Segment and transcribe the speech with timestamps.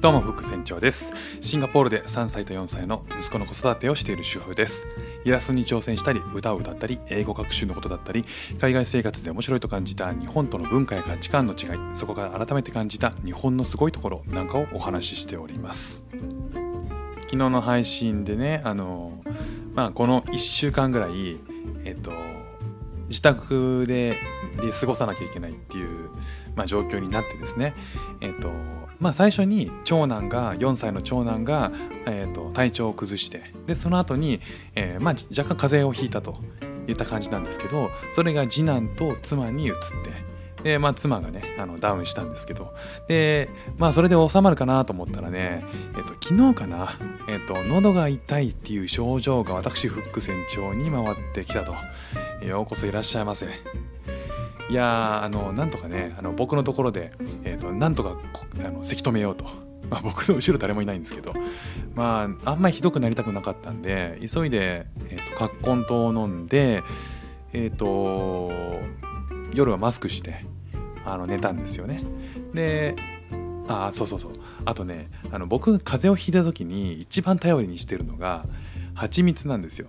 [0.00, 1.12] どうもフック船長です。
[1.42, 4.86] シンガポールで3歳と4歳の息子の子育てをしている主婦です。
[5.26, 8.24] イラストに挑戦したり歌を歌ったり英語学習のことだったり
[8.58, 16.06] 海外生活で面白いと感じた日本との文化や価値観の違いそこから改めて感じた日本のすごいところなんかをお話ししております。
[17.24, 19.22] 昨日の配信でねあの
[19.74, 21.36] まあこの1週間ぐらい
[21.84, 22.10] えっと
[23.08, 24.16] 自宅で
[24.62, 26.08] で過ごさなきゃいけないっていう、
[26.56, 27.74] まあ、状況になってですね
[28.22, 28.50] えっと
[29.00, 31.72] まあ、最初に長男が4歳の長男が、
[32.06, 34.40] えーと、体調を崩してでその後に、
[34.74, 36.36] えーまあ、若干風邪をひいたと
[36.86, 42.74] いった感じなんですけどそれが次男と妻に移ってで、まあ、妻がねあのダウンしたんですけど
[43.08, 45.64] で、まあ、それで収まるかなと思ったらね、
[45.94, 46.98] えーと、昨日かな、
[47.28, 51.74] えーと、喉が痛いっていう症状が私フック船長に回ってきたと
[52.44, 53.46] ようこそいらっしゃいませ。
[54.70, 57.10] いやあのなんとかねあの僕のところで、
[57.42, 58.16] えーと、なんとか
[58.58, 59.44] あのせき止めようと、
[59.88, 61.34] まあ、僕の後ろ誰もいないんですけど。
[61.94, 66.82] まああんまりひどくなりたくなかったんで急いで、えーと、葛根湯を飲んで
[67.52, 68.50] え、ー、と
[69.52, 70.44] 夜はマスクして
[71.04, 72.04] あの寝たんですよね。
[72.54, 72.94] で
[73.66, 74.32] あそうそうそう。
[74.64, 78.44] あとねあの僕が風邪をひいた時に一番頼りにしてるのが
[78.94, 79.88] 蜂蜜なんですよ。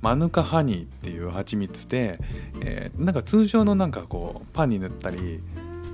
[0.00, 2.18] マヌカハニーっていう蜂蜜で、
[2.60, 5.40] えー、なんか通常のなんかこうパンに塗ったり、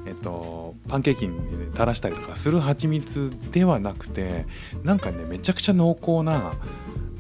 [0.05, 4.47] えっと、パンケーキに、ね、垂らしたりとかする蜂蜜ではなくて
[4.83, 6.55] なんかねめちゃくちゃ濃厚な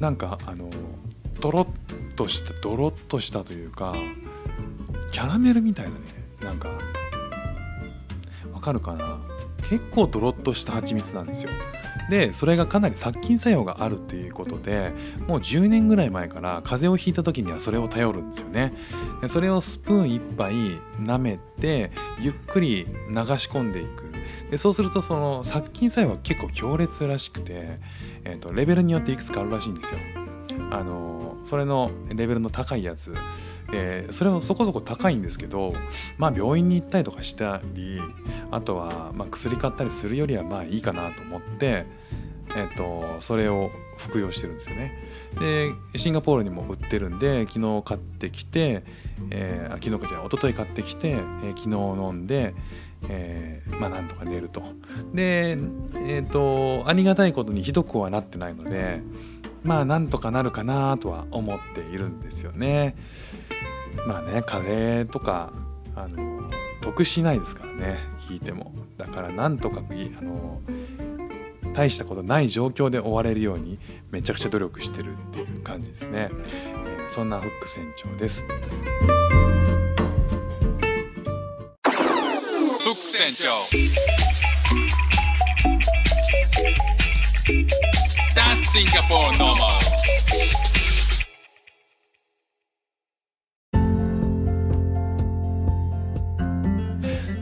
[0.00, 0.68] なんかあの
[1.40, 1.66] とろっ
[2.16, 3.94] としたドロッとしたというか
[5.12, 5.96] キャラメルみたいなね
[6.42, 6.68] なんか
[8.52, 9.31] わかるかな？
[9.68, 11.50] 結構ドロッとした蜂蜜なんですよ。
[12.10, 14.92] でそれがかなり殺菌作用があるっていうことで
[15.28, 18.72] もう10年ぐらい前から風邪をひいた時にはそれを頼るんですよね。
[19.20, 20.52] でそれをスプーン1杯
[21.00, 24.12] 舐めてゆっくり流し込んでいく。
[24.50, 27.76] でそうするとその殺菌作用は結構強烈らしくて、
[28.24, 30.00] えーと、レベルによっていくつかあるらしいんですよ。
[30.70, 33.14] あのそれのレベルの高いやつ。
[33.72, 35.74] えー、それもそこそこ高いんですけど
[36.18, 38.00] まあ病院に行ったりとかしたり
[38.50, 41.86] あとはま薬買ったりするよりはまあいいかなと思って、
[42.50, 44.92] えーと、それを服用してるんですよね。
[45.40, 48.84] でシンガポールにも売ってるんで昨日買ってきて、
[49.30, 52.54] えー、昨日かじゃない一昨日買ってきて、えー、昨日飲んで、
[53.08, 54.62] えー、まあなんとか寝ると。
[55.14, 59.00] でえっ、ー、とありがたいことにひどくはなってないので
[59.62, 62.96] まあなんとかなるかなとは思っているんですよね。
[64.06, 65.52] まあね風邪とか
[65.94, 67.98] あの得しないですからね
[68.28, 68.72] 引いても。
[68.96, 69.82] だからなんとかあ
[70.22, 70.60] の
[71.72, 73.78] 大したことない状況で終われるように
[74.10, 78.44] めちゃくちゃ努力してるっていう感じですね、えー、そんなフック船長です。
[78.44, 78.48] フ
[82.90, 83.48] ック船長。
[88.34, 89.81] That's Singapore normal.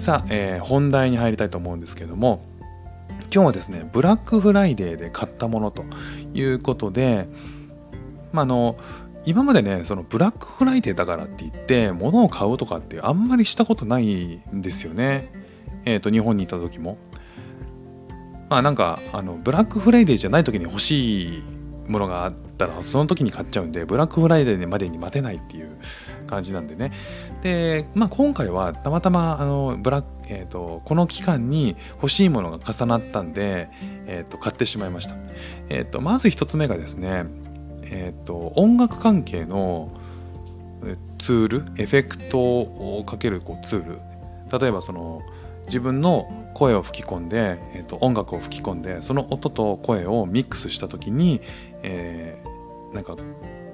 [0.01, 2.41] さあ、えー、本題に入りたいと思うんですけども
[3.33, 5.85] 今日はですねブラックフライデーで買ったものと
[6.33, 7.29] いうことで、
[8.33, 8.79] まあ、の
[9.27, 15.31] 今までねそのブラックフライデーだからって言って物を買うとかってあんまりしたことないんですよね。
[15.85, 16.97] えっ、ー、と日本にいた時も。
[18.49, 21.43] まあなんかあのブラックフライデーじゃない時に欲しい
[21.89, 25.77] ものがあったらその時に買っちゃうんでブラックフライデーまでに待てないっていう
[26.31, 26.93] 感じなんでね。
[27.43, 33.69] で、まあ、今回はたまたまあのブラック、えーと、この期間に欲しいものが重なったんで、
[34.07, 35.17] えーと、買ってしまいました、
[35.69, 37.25] えーと、まず1つ目がですね、
[37.83, 39.91] えー、と音楽関係の
[41.19, 43.99] ツールエフェクトをかけるこうツール。
[44.59, 45.23] 例えばその
[45.67, 51.41] 自分の声を吹き込んで、えー、と音楽を吹き込んでその音と声をミックスした時に、
[51.83, 53.15] えー、なんか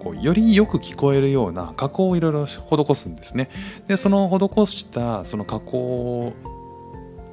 [0.06, 3.50] こうよりよく聞こえるような加工をいろいろ施すんですね。
[3.88, 6.32] でその施したその加工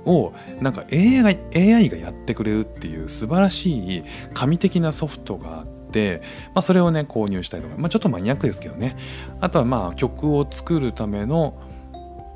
[0.05, 4.03] をなんか AI が AI がやってくれるっていう素晴らしい
[4.33, 6.21] 神的なソフトがあって、
[6.55, 8.97] まあ、それをね購入したりとか、まあ、ちょっとマニアックですけどね
[9.39, 11.53] あとはまあ曲を作るための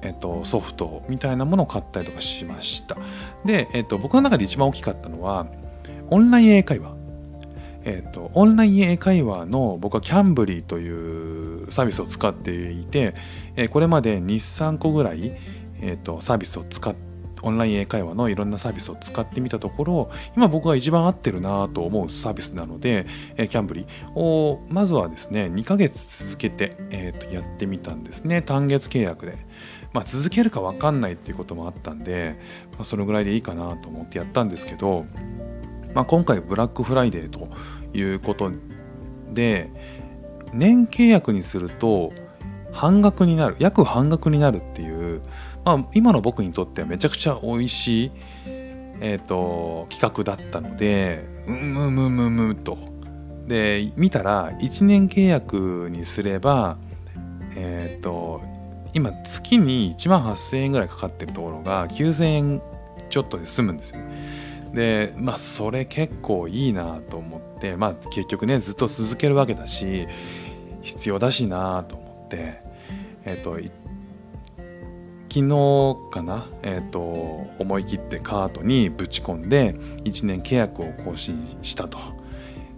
[0.03, 2.95] えっと、ソフトみたいなものを買ったりとかしました。
[3.45, 5.47] で、えっと、僕の中で一番大きかったのは、
[6.12, 6.96] オンライン英会話。
[7.88, 13.16] えっと、オンライン英会話の僕はキャンブリーというサービスを使っていて、
[13.56, 15.31] えこれまで2、3個ぐらい、
[15.81, 17.07] えっと、サービスを使って
[17.44, 23.06] オンライン英会話のいろんなサービスを使ってみたところ今僕が一番合ってるなと思うサービスなので、
[23.38, 24.19] え、キャンブリー。
[24.19, 28.42] をまずはですね2ヶ月続けて、えー、とやってみたんですね。
[28.42, 29.38] 単月契約で、
[29.94, 32.39] まあ、続けるか分かんないっていうこともあったんで、
[32.72, 35.06] まあ、そのぐらいでいいかなと思ってやったんですけど、
[35.97, 37.49] まあ、今回ブラックフライデーと
[37.91, 38.51] いうこと
[39.31, 39.71] で
[40.53, 42.13] 年契約にすると
[42.71, 45.23] 半額になる約半額になるっていう
[45.65, 48.11] まあ、今の僕にとってはめちゃくちゃ美味しい、
[49.01, 52.77] えーと、企画だったのでうんむむむむと。
[53.47, 56.77] で見たら1年契約にすれば
[57.55, 58.41] えっ、ー、と
[58.93, 62.61] 今月に1万8000円ぐらいかかってるところが9000円
[63.09, 64.00] ちょっとで済むんですよ
[64.73, 70.07] でまあそれ結構いいなと思ってまあ結局ねずっと続けるわけだし
[70.81, 72.61] 必要だしなと思って
[73.25, 73.59] えっ、ー、と
[75.29, 76.99] 昨日かな、えーと、
[77.59, 79.75] 思い切ってカートにぶち込んで
[80.05, 81.99] 1年契約を更新したと。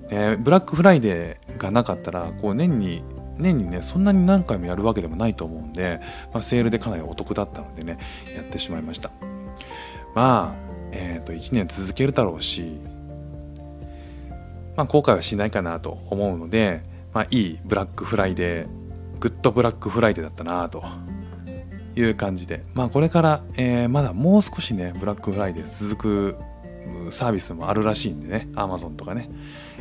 [0.09, 3.03] でブラックフライデーがなかったらこう年に
[3.37, 6.01] 年にねそんなに何回もやるわけでもないと思うんで、
[6.33, 7.99] まあ、セールでかなりお得だったのでね
[8.35, 9.11] やってしまいました
[10.15, 12.79] まあ、えー、と1年続けるだろうし
[14.75, 16.83] まあ後悔はしないかなと思うので、
[17.13, 18.67] まあ、いいブラックフライデー
[19.19, 20.83] Good Black Friday だったなと
[21.95, 26.35] いう感じで、まあ、これから、えー、まだもう少しねブラックフライデー続く
[27.11, 29.29] サービスもあるらしいんでね Amazon とかね、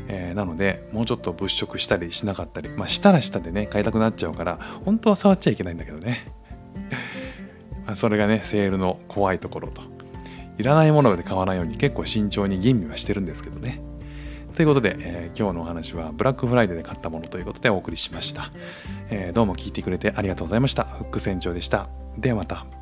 [0.08, 6.32] えー、なのでもうちょっと物色したりしなかったりまあしたらしたでね買いたくなっちゃうから本当は触っちゃいけないんだけどね。
[7.94, 9.97] それがねセールの怖いところと。
[10.58, 13.80] いらないもので買わないように結構慎重に吟味はしてるんですけどね。
[14.54, 18.50] ということで、えー、今日のお話はブラックフライデーで買ったものということでお送りしました、
[19.08, 20.84] えー、どうも聞いてくれてありがとうございました。
[20.84, 21.88] フック船長でした。
[22.18, 22.77] ではまた。